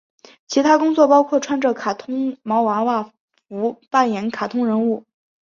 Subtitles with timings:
[0.47, 3.11] 其他工作包括穿着卡通毛娃娃
[3.47, 5.05] 服扮演卡通人物。